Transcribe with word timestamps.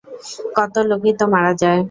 কত 0.55 0.75
লোকই 0.89 1.11
তো 1.19 1.25
মারা 1.33 1.53
যায়। 1.61 1.79